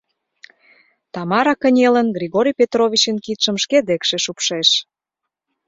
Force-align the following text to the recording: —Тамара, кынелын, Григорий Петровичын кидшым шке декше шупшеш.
—Тамара, 1.13 1.53
кынелын, 1.61 2.07
Григорий 2.17 2.57
Петровичын 2.59 3.17
кидшым 3.25 3.55
шке 3.63 3.77
декше 3.89 4.17
шупшеш. 4.25 4.69